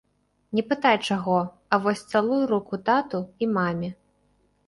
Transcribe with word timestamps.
Не 0.59 0.61
пытай 0.69 0.95
чаго, 1.09 1.35
а 1.75 1.79
вось 1.83 2.01
цалуй 2.15 2.41
руку 2.51 2.79
тату 2.89 3.19
і 3.47 3.51
маме! 3.59 3.89